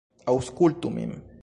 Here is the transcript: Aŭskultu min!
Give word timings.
Aŭskultu 0.33 0.93
min! 0.97 1.17